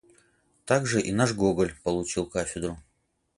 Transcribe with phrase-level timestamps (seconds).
[0.65, 2.79] Также и наш Гоголь получил кафедру.